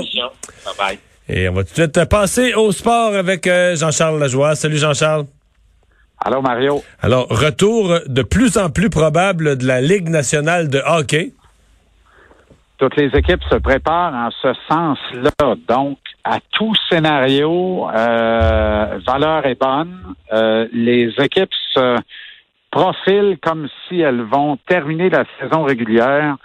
bientôt. 0.00 0.34
Bye 0.64 0.74
bye. 0.78 0.98
Et 1.28 1.48
on 1.48 1.54
va 1.54 1.64
tout 1.64 1.70
de 1.70 1.74
suite 1.74 2.04
passer 2.08 2.54
au 2.54 2.70
sport 2.72 3.14
avec 3.14 3.46
euh, 3.46 3.76
Jean-Charles 3.76 4.18
Lajoie. 4.18 4.54
Salut 4.54 4.76
Jean-Charles. 4.76 5.24
Allô 6.22 6.40
Mario. 6.42 6.82
Alors, 7.02 7.28
retour 7.28 8.00
de 8.06 8.22
plus 8.22 8.56
en 8.56 8.70
plus 8.70 8.90
probable 8.90 9.56
de 9.56 9.66
la 9.66 9.80
Ligue 9.80 10.08
nationale 10.08 10.68
de 10.68 10.80
hockey. 10.86 11.32
Toutes 12.78 12.96
les 12.96 13.10
équipes 13.14 13.42
se 13.50 13.56
préparent 13.56 14.14
en 14.14 14.30
ce 14.30 14.52
sens-là. 14.68 15.54
Donc, 15.68 15.98
à 16.24 16.38
tout 16.52 16.72
scénario, 16.90 17.88
euh, 17.88 18.98
valeur 19.06 19.46
est 19.46 19.58
bonne. 19.58 20.14
Euh, 20.32 20.66
les 20.72 21.12
équipes 21.18 21.52
se 21.72 21.96
profilent 22.70 23.38
comme 23.40 23.68
si 23.88 24.00
elles 24.00 24.22
vont 24.22 24.58
terminer 24.68 25.08
la 25.08 25.24
saison 25.38 25.62
régulière 25.62 26.36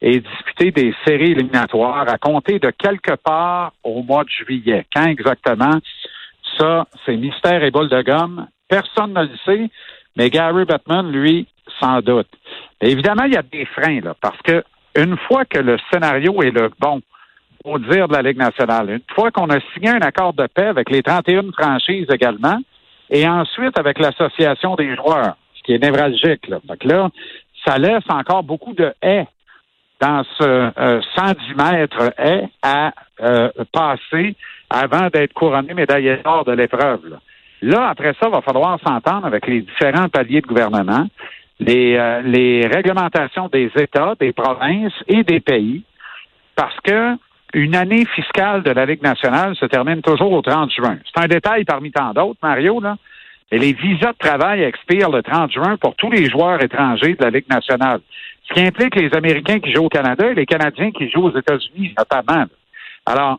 et 0.00 0.20
disputer 0.20 0.70
des 0.70 0.94
séries 1.06 1.32
éliminatoires 1.32 2.08
à 2.08 2.18
compter 2.18 2.58
de 2.58 2.70
quelque 2.70 3.14
part 3.16 3.72
au 3.82 4.02
mois 4.02 4.24
de 4.24 4.28
juillet. 4.28 4.86
Quand 4.94 5.06
exactement? 5.06 5.78
Ça, 6.56 6.86
c'est 7.04 7.16
mystère 7.16 7.62
et 7.62 7.70
boule 7.70 7.88
de 7.88 8.02
gomme. 8.02 8.46
Personne 8.68 9.12
ne 9.12 9.22
le 9.22 9.36
sait, 9.44 9.70
mais 10.16 10.30
Gary 10.30 10.64
Bettman, 10.64 11.10
lui, 11.10 11.46
sans 11.80 12.00
doute. 12.00 12.28
Évidemment, 12.80 13.24
il 13.24 13.34
y 13.34 13.36
a 13.36 13.42
des 13.42 13.64
freins, 13.66 14.00
là, 14.00 14.14
parce 14.20 14.40
que 14.42 14.62
une 14.96 15.16
fois 15.16 15.44
que 15.44 15.58
le 15.58 15.78
scénario 15.90 16.42
est 16.42 16.50
le 16.50 16.70
bon, 16.78 17.00
au 17.64 17.78
dire 17.78 18.08
de 18.08 18.14
la 18.14 18.22
Ligue 18.22 18.38
nationale, 18.38 18.90
une 18.90 19.14
fois 19.14 19.30
qu'on 19.30 19.50
a 19.50 19.58
signé 19.72 19.90
un 19.90 20.00
accord 20.00 20.32
de 20.32 20.46
paix 20.46 20.66
avec 20.66 20.90
les 20.90 21.02
31 21.02 21.52
franchises 21.52 22.06
également, 22.12 22.58
et 23.10 23.26
ensuite 23.28 23.78
avec 23.78 23.98
l'association 23.98 24.74
des 24.76 24.94
joueurs, 24.96 25.36
ce 25.56 25.62
qui 25.62 25.72
est 25.72 25.82
névralgique. 25.82 26.48
Là. 26.48 26.58
Donc 26.64 26.84
là, 26.84 27.08
ça 27.64 27.78
laisse 27.78 28.04
encore 28.08 28.42
beaucoup 28.42 28.74
de 28.74 28.92
haies 29.02 29.26
dans 30.00 30.22
ce 30.38 30.70
euh, 30.78 31.00
110 31.16 31.54
mètres 31.56 32.12
haies 32.18 32.48
à 32.62 32.92
euh, 33.20 33.50
passer 33.72 34.36
avant 34.70 35.08
d'être 35.08 35.32
couronné 35.32 35.74
médaillé 35.74 36.18
d'or 36.24 36.44
de 36.44 36.52
l'épreuve. 36.52 37.00
Là. 37.62 37.88
après 37.88 38.14
ça, 38.20 38.28
il 38.28 38.32
va 38.32 38.40
falloir 38.42 38.78
s'entendre 38.86 39.26
avec 39.26 39.46
les 39.46 39.62
différents 39.62 40.08
paliers 40.08 40.40
de 40.40 40.46
gouvernement 40.46 41.06
les, 41.60 41.96
euh, 41.96 42.22
les 42.22 42.66
réglementations 42.66 43.48
des 43.48 43.70
États, 43.76 44.14
des 44.18 44.32
provinces 44.32 44.92
et 45.08 45.24
des 45.24 45.40
pays, 45.40 45.82
parce 46.54 46.78
que 46.82 47.16
une 47.54 47.74
année 47.74 48.04
fiscale 48.14 48.62
de 48.62 48.70
la 48.70 48.84
Ligue 48.84 49.02
nationale 49.02 49.56
se 49.56 49.64
termine 49.64 50.02
toujours 50.02 50.32
au 50.32 50.42
30 50.42 50.70
juin. 50.70 50.98
C'est 51.04 51.22
un 51.22 51.28
détail 51.28 51.64
parmi 51.64 51.90
tant 51.90 52.12
d'autres, 52.12 52.38
Mario, 52.42 52.80
là. 52.80 52.96
Mais 53.50 53.56
les 53.56 53.72
visas 53.72 54.12
de 54.12 54.18
travail 54.18 54.62
expirent 54.62 55.10
le 55.10 55.22
30 55.22 55.50
juin 55.50 55.78
pour 55.78 55.94
tous 55.94 56.10
les 56.10 56.28
joueurs 56.28 56.62
étrangers 56.62 57.14
de 57.14 57.24
la 57.24 57.30
Ligue 57.30 57.48
nationale. 57.48 58.00
Ce 58.48 58.54
qui 58.54 58.60
implique 58.60 58.94
les 58.96 59.12
Américains 59.14 59.60
qui 59.60 59.72
jouent 59.72 59.84
au 59.84 59.88
Canada 59.88 60.30
et 60.30 60.34
les 60.34 60.46
Canadiens 60.46 60.90
qui 60.90 61.10
jouent 61.10 61.26
aux 61.26 61.36
États-Unis, 61.36 61.94
notamment. 61.98 62.46
Alors, 63.04 63.38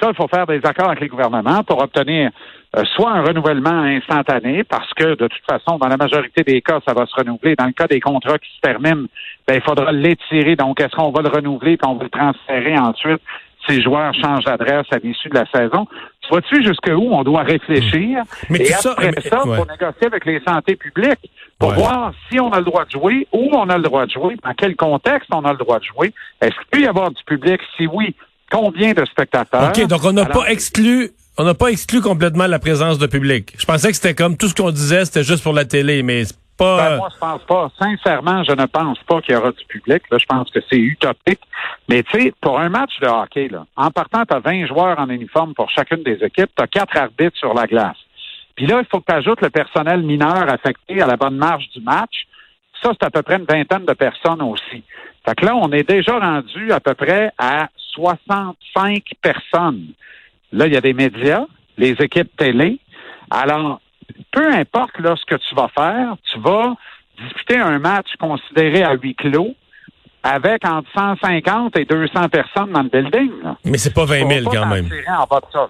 ça, 0.00 0.08
il 0.10 0.14
faut 0.14 0.28
faire 0.28 0.46
des 0.46 0.60
accords 0.64 0.88
avec 0.88 1.00
les 1.00 1.08
gouvernements 1.08 1.62
pour 1.64 1.82
obtenir 1.82 2.30
euh, 2.76 2.84
soit 2.94 3.10
un 3.10 3.22
renouvellement 3.22 3.82
instantané, 3.82 4.62
parce 4.64 4.92
que 4.94 5.16
de 5.16 5.26
toute 5.26 5.44
façon, 5.48 5.78
dans 5.78 5.88
la 5.88 5.96
majorité 5.96 6.42
des 6.42 6.60
cas, 6.60 6.80
ça 6.86 6.94
va 6.94 7.06
se 7.06 7.14
renouveler. 7.14 7.56
Dans 7.56 7.66
le 7.66 7.72
cas 7.72 7.86
des 7.86 8.00
contrats 8.00 8.38
qui 8.38 8.50
se 8.54 8.60
terminent, 8.60 9.06
ben, 9.46 9.54
il 9.54 9.62
faudra 9.62 9.90
l'étirer. 9.90 10.54
Donc, 10.54 10.80
est-ce 10.80 10.94
qu'on 10.94 11.10
va 11.10 11.22
le 11.22 11.30
renouveler 11.30 11.76
puis 11.76 11.90
on 11.90 11.94
va 11.94 12.04
le 12.04 12.10
transférer 12.10 12.78
ensuite 12.78 13.22
les 13.68 13.82
joueurs 13.82 14.12
changent 14.14 14.44
d'adresse 14.44 14.86
à 14.90 14.98
l'issue 14.98 15.28
de 15.28 15.34
la 15.34 15.46
saison? 15.50 15.86
Tu 16.22 16.28
vois-tu 16.30 16.62
jusqu'où 16.64 17.08
on 17.12 17.22
doit 17.22 17.42
réfléchir? 17.42 18.22
Mais 18.50 18.58
et 18.60 18.72
après 18.72 18.82
ça, 18.82 18.94
ça, 18.94 18.96
mais- 19.00 19.10
il 19.44 19.50
ouais. 19.50 19.56
faut 19.58 19.66
négocier 19.66 20.06
avec 20.06 20.24
les 20.26 20.40
santé 20.46 20.76
publiques 20.76 21.30
pour 21.58 21.70
Ouais. 21.70 21.76
voir 21.76 22.12
si 22.30 22.38
on 22.40 22.50
a 22.52 22.58
le 22.58 22.64
droit 22.64 22.84
de 22.84 22.90
jouer, 22.90 23.26
où 23.32 23.50
on 23.54 23.68
a 23.68 23.76
le 23.76 23.82
droit 23.82 24.06
de 24.06 24.10
jouer, 24.10 24.36
dans 24.44 24.52
quel 24.56 24.76
contexte 24.76 25.28
on 25.32 25.44
a 25.44 25.52
le 25.52 25.58
droit 25.58 25.78
de 25.78 25.84
jouer. 25.84 26.12
Est-ce 26.40 26.54
qu'il 26.54 26.66
peut 26.70 26.80
y 26.82 26.86
avoir 26.86 27.10
du 27.10 27.22
public? 27.24 27.60
Si 27.76 27.86
oui, 27.86 28.14
combien 28.50 28.92
de 28.92 29.04
spectateurs? 29.04 29.68
OK, 29.76 29.86
donc 29.86 30.04
on 30.04 30.12
n'a 30.12 30.26
pas 30.26 30.46
exclu 30.50 31.10
on 31.40 31.44
n'a 31.44 31.54
pas 31.54 31.68
exclu 31.68 32.00
complètement 32.00 32.48
la 32.48 32.58
présence 32.58 32.98
de 32.98 33.06
public. 33.06 33.54
Je 33.58 33.64
pensais 33.64 33.88
que 33.90 33.94
c'était 33.94 34.14
comme 34.14 34.36
tout 34.36 34.48
ce 34.48 34.54
qu'on 34.56 34.72
disait, 34.72 35.04
c'était 35.04 35.22
juste 35.22 35.44
pour 35.44 35.52
la 35.52 35.64
télé, 35.64 36.02
mais 36.02 36.24
c'est 36.24 36.36
pas 36.56 36.88
Ben, 36.90 36.96
moi, 36.96 37.08
je 37.14 37.18
pense 37.20 37.42
pas. 37.44 37.70
Sincèrement, 37.78 38.42
je 38.42 38.50
ne 38.50 38.66
pense 38.66 38.98
pas 39.06 39.20
qu'il 39.20 39.34
y 39.34 39.36
aura 39.38 39.52
du 39.52 39.64
public. 39.68 40.02
Là, 40.10 40.18
je 40.18 40.26
pense 40.26 40.50
que 40.50 40.58
c'est 40.68 40.76
utopique. 40.78 41.38
Mais 41.88 42.02
tu 42.02 42.20
sais, 42.20 42.32
pour 42.40 42.60
un 42.60 42.68
match 42.68 42.98
de 43.00 43.06
hockey, 43.06 43.48
là, 43.48 43.64
en 43.76 43.90
partant, 43.90 44.24
tu 44.26 44.34
as 44.34 44.40
20 44.40 44.66
joueurs 44.66 44.98
en 44.98 45.08
uniforme 45.08 45.54
pour 45.54 45.70
chacune 45.70 46.02
des 46.02 46.22
équipes, 46.22 46.50
tu 46.54 46.62
as 46.62 46.66
quatre 46.66 46.96
arbitres 46.96 47.38
sur 47.38 47.54
la 47.54 47.66
glace. 47.66 47.96
Puis 48.54 48.66
là, 48.66 48.80
il 48.80 48.86
faut 48.90 49.00
que 49.00 49.10
tu 49.10 49.16
ajoutes 49.16 49.40
le 49.40 49.50
personnel 49.50 50.02
mineur 50.02 50.52
affecté 50.52 51.00
à 51.00 51.06
la 51.06 51.16
bonne 51.16 51.36
marche 51.36 51.68
du 51.70 51.80
match. 51.80 52.26
Ça, 52.82 52.90
c'est 52.92 53.06
à 53.06 53.10
peu 53.10 53.22
près 53.22 53.36
une 53.36 53.46
vingtaine 53.46 53.86
de 53.86 53.94
personnes 53.94 54.42
aussi. 54.42 54.82
Fait 55.24 55.34
que 55.34 55.46
là, 55.46 55.56
on 55.56 55.70
est 55.72 55.88
déjà 55.88 56.18
rendu 56.18 56.72
à 56.72 56.80
peu 56.80 56.94
près 56.94 57.32
à 57.38 57.68
65 57.94 59.04
personnes. 59.22 59.92
Là, 60.52 60.66
il 60.66 60.74
y 60.74 60.76
a 60.76 60.80
des 60.80 60.92
médias, 60.92 61.46
les 61.76 61.92
équipes 62.00 62.36
télé. 62.36 62.78
Alors, 63.30 63.80
peu 64.30 64.52
importe 64.52 64.98
là, 64.98 65.14
ce 65.16 65.24
que 65.24 65.40
tu 65.40 65.54
vas 65.54 65.68
faire, 65.68 66.16
tu 66.32 66.38
vas 66.40 66.74
disputer 67.22 67.58
un 67.58 67.78
match 67.78 68.08
considéré 68.18 68.82
à 68.82 68.94
huis 68.94 69.14
clos 69.14 69.54
avec 70.22 70.64
entre 70.66 70.88
150 70.96 71.76
et 71.78 71.84
200 71.84 72.28
personnes 72.28 72.72
dans 72.72 72.82
le 72.82 72.88
building. 72.88 73.30
là. 73.42 73.56
mais 73.64 73.78
c'est 73.78 73.94
pas 73.94 74.04
20 74.04 74.28
000 74.28 74.28
Tu 74.28 74.42
pourras 74.44 74.56
quand 74.56 74.68
pas 74.68 74.74
même. 74.74 74.84
t'en 74.88 74.94
tirer 74.96 75.10
en 75.16 75.24
bas 75.26 75.40
de 75.40 75.46
ça. 75.52 75.58
là. 75.60 75.68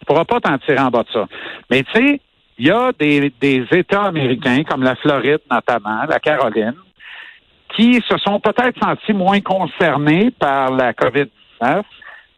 Tu 0.00 0.04
pourras 0.06 0.24
pas 0.24 0.40
t'en 0.40 0.58
tirer 0.58 0.78
en 0.80 0.88
bas 0.90 1.02
de 1.02 1.08
ça. 1.12 1.26
Mais 1.70 1.82
tu 1.82 1.92
sais, 1.92 2.20
il 2.58 2.66
y 2.66 2.70
a 2.70 2.90
des, 2.98 3.32
des 3.40 3.64
États 3.72 4.04
américains, 4.04 4.62
comme 4.64 4.82
la 4.82 4.96
Floride 4.96 5.40
notamment, 5.50 6.04
la 6.08 6.18
Caroline, 6.18 6.74
qui 7.76 7.94
se 8.08 8.16
sont 8.18 8.40
peut-être 8.40 8.78
sentis 8.82 9.12
moins 9.12 9.40
concernés 9.40 10.30
par 10.38 10.70
la 10.72 10.92
COVID-19 10.92 11.82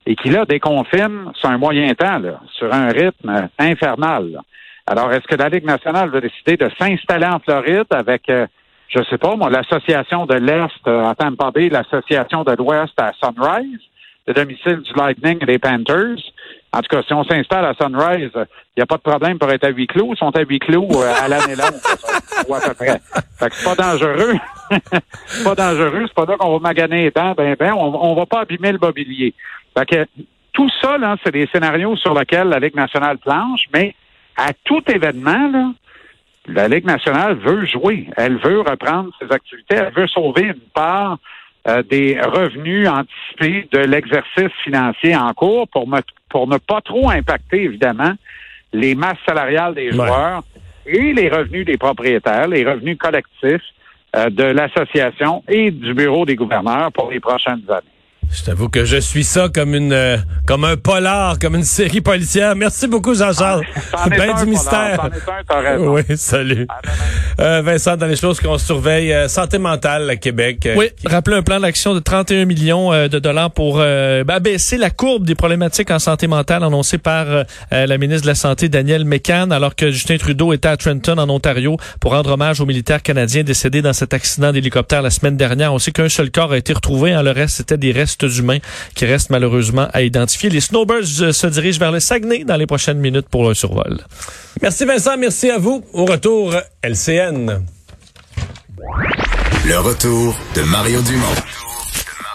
et 0.07 0.17
qui, 0.17 0.29
là, 0.31 0.45
déconfinent 0.45 1.31
sur 1.35 1.49
un 1.49 1.59
moyen 1.59 1.93
temps, 1.95 2.19
là, 2.19 2.41
sur 2.53 2.73
un 2.73 2.89
rythme 2.89 3.49
infernal. 3.59 4.31
là. 4.33 4.41
Alors, 4.87 5.13
est-ce 5.13 5.27
que 5.27 5.37
la 5.37 5.49
Ligue 5.49 5.65
nationale 5.65 6.11
va 6.11 6.21
décider 6.21 6.57
de 6.57 6.69
s'installer 6.79 7.27
en 7.27 7.39
Floride 7.39 7.85
avec, 7.91 8.29
euh, 8.29 8.47
je 8.91 9.03
sais 9.09 9.19
pas, 9.19 9.37
moi, 9.37 9.51
l'association 9.51 10.27
de 10.27 10.35
l'Est 10.35 10.87
euh, 10.87 11.09
à 11.09 11.15
Tampa 11.15 11.51
Bay, 11.53 11.69
l'association 11.69 12.43
de 12.43 12.53
l'Ouest 12.53 12.93
à 12.99 13.13
Sunrise, 13.13 13.81
le 14.27 14.35
domicile 14.35 14.81
du 14.81 14.93
Lightning 14.95 15.39
et 15.41 15.47
des 15.47 15.59
Panthers? 15.59 16.19
En 16.73 16.81
tout 16.81 16.97
cas, 16.97 17.03
si 17.07 17.13
on 17.13 17.25
s'installe 17.25 17.65
à 17.65 17.75
Sunrise, 17.75 18.31
il 18.35 18.79
n'y 18.79 18.83
a 18.83 18.87
pas 18.87 18.97
de 18.97 19.03
problème 19.03 19.39
pour 19.39 19.51
être 19.51 19.65
à 19.65 19.71
huis 19.71 19.87
clos. 19.87 20.11
Ils 20.13 20.19
sont 20.19 20.37
à 20.37 20.41
huis 20.43 20.59
clos 20.59 20.89
euh, 20.93 21.13
à 21.21 21.29
l'année 21.29 21.57
longue, 21.57 21.81
ou 22.49 22.55
à 22.55 22.61
peu 22.61 22.75
près. 22.75 23.01
Fait 23.39 23.49
que 23.49 23.55
c'est 23.55 23.65
pas 23.65 23.75
dangereux. 23.75 24.35
c'est 25.27 25.45
pas 25.45 25.55
dangereux. 25.55 26.05
C'est 26.07 26.15
pas 26.15 26.27
là 26.27 26.37
qu'on 26.37 26.53
va 26.53 26.59
maganer 26.59 27.05
les 27.05 27.11
dents. 27.11 27.35
Ben, 27.37 27.57
ben, 27.59 27.73
on, 27.73 27.95
on 27.95 28.15
va 28.15 28.27
pas 28.27 28.41
abîmer 28.41 28.73
le 28.73 28.79
mobilier. 28.79 29.35
Fait 29.77 29.87
que 29.87 30.07
tout 30.53 30.71
ça, 30.81 30.99
là, 30.99 31.17
c'est 31.25 31.33
des 31.33 31.49
scénarios 31.53 31.97
sur 31.97 32.15
lesquels 32.15 32.49
la 32.49 32.59
Ligue 32.59 32.77
nationale 32.77 33.19
planche, 33.19 33.63
mais 33.73 33.95
à 34.37 34.53
tout 34.65 34.83
événement, 34.89 35.49
là, 35.49 35.73
la 36.55 36.69
Ligue 36.69 36.85
nationale 36.87 37.35
veut 37.37 37.65
jouer. 37.67 38.09
Elle 38.17 38.37
veut 38.39 38.61
reprendre 38.61 39.11
ses 39.21 39.33
activités. 39.33 39.77
Elle 39.77 39.93
veut 39.93 40.07
sauver 40.09 40.43
une 40.43 40.69
part 40.75 41.19
euh, 41.69 41.83
des 41.83 42.19
revenus 42.21 42.89
anticipés 42.89 43.69
de 43.73 43.79
l'exercice 43.81 44.53
financier 44.65 45.15
en 45.17 45.33
cours 45.35 45.69
pour, 45.69 45.87
me- 45.89 46.01
pour 46.29 46.47
ne 46.47 46.57
pas 46.59 46.81
trop 46.81 47.11
impacter, 47.11 47.65
évidemment, 47.65 48.13
les 48.73 48.95
masses 48.95 49.19
salariales 49.27 49.75
des 49.75 49.87
Ouais. 49.91 50.07
joueurs 50.07 50.43
et 50.87 51.13
les 51.13 51.29
revenus 51.29 51.67
des 51.67 51.77
propriétaires, 51.77 52.49
les 52.49 52.65
revenus 52.65 52.97
collectifs 52.99 53.63
euh, 54.17 54.31
de 54.31 54.45
l'association 54.45 55.45
et 55.49 55.71
du 55.71 55.93
bureau 55.95 56.25
des 56.25 56.35
gouverneurs 56.37 56.91
pour 56.93 57.11
les 57.11 57.21
prochaines 57.21 57.63
années. 57.69 57.85
Je 58.33 58.45
t'avoue 58.45 58.69
que 58.69 58.85
je 58.85 58.97
suis 58.97 59.25
ça 59.25 59.49
comme 59.53 59.75
une 59.75 59.93
euh, 59.93 60.17
comme 60.47 60.65
un 60.65 60.77
polar, 60.77 61.39
comme 61.41 61.57
une 61.57 61.65
série 61.65 62.01
policière. 62.01 62.55
Merci 62.55 62.87
beaucoup 62.87 63.13
Jean-Charles. 63.15 63.63
Est 64.07 64.11
Ben 64.11 64.35
du 64.45 64.47
mystère. 64.51 65.11
un. 65.51 65.79
Oui, 65.79 66.03
salut. 66.17 66.67
Demain. 66.67 66.69
Euh, 67.41 67.63
Vincent, 67.63 67.97
dans 67.97 68.07
les 68.07 68.15
choses 68.17 68.39
qu'on 68.39 68.57
surveille, 68.57 69.13
euh, 69.13 69.27
santé 69.27 69.59
mentale 69.59 70.09
à 70.09 70.15
Québec. 70.17 70.65
euh, 70.67 70.75
Oui, 70.77 70.91
qui- 70.97 71.09
rappeler 71.09 71.37
un 71.37 71.43
plan 71.43 71.59
d'action 71.59 71.93
de 71.93 71.99
31 71.99 72.45
millions 72.45 72.93
euh, 72.93 73.09
de 73.09 73.19
dollars 73.19 73.51
pour 73.51 73.79
euh, 73.81 74.23
ben, 74.23 74.39
baisser 74.39 74.77
la 74.77 74.91
courbe 74.91 75.25
des 75.25 75.35
problématiques 75.35 75.91
en 75.91 75.99
santé 75.99 76.29
mentale 76.29 76.63
annoncée 76.63 76.99
par 76.99 77.27
la 77.73 77.99
ministre 77.99 78.23
de 78.23 78.29
la 78.29 78.35
Santé, 78.37 78.69
Danielle 78.69 79.05
McCann, 79.05 79.51
alors 79.53 79.75
que 79.75 79.91
Justin 79.91 80.19
Trudeau 80.19 80.53
était 80.53 80.69
à 80.69 80.77
Trenton, 80.77 81.19
en 81.19 81.29
Ontario, 81.29 81.77
pour 82.01 82.13
rendre 82.13 82.31
hommage 82.33 82.61
aux 82.61 82.67
militaires 82.67 83.03
canadiens 83.03 83.43
décédés 83.43 83.83
dans 83.83 83.93
cet 83.93 84.15
accident 84.15 84.53
d'hélicoptère 84.53 85.03
la 85.03 85.11
semaine 85.11 85.37
dernière. 85.37 85.75
On 85.75 85.79
sait 85.79 85.91
qu'un 85.93 86.09
seul 86.09 86.31
corps 86.31 86.53
a 86.53 86.59
été 86.59 86.73
retrouvé, 86.73 87.13
hein, 87.13 87.23
le 87.23 87.31
reste, 87.33 87.57
c'était 87.57 87.77
des 87.79 87.93
restes 87.93 88.20
humains 88.29 88.59
qui 88.95 89.05
restent 89.07 89.31
malheureusement 89.31 89.89
à 89.93 90.03
identifier. 90.03 90.51
Les 90.51 90.61
Snowbirds 90.61 91.23
euh, 91.23 91.33
se 91.33 91.47
dirigent 91.47 91.79
vers 91.79 91.93
le 91.93 92.01
Saguenay 92.01 92.45
dans 92.45 92.57
les 92.57 92.67
prochaines 92.67 92.99
minutes 92.99 93.29
pour 93.29 93.49
un 93.49 93.55
survol. 93.55 93.99
Merci 94.63 94.85
Vincent, 94.85 95.17
merci 95.17 95.51
à 95.51 95.59
vous. 95.59 95.85
Au 95.93 96.05
retour, 96.05 96.55
LCN. 96.83 97.63
Le 99.67 99.79
retour 99.79 100.35
de 100.55 100.63
Mario 100.63 101.03
Dumont. 101.03 101.60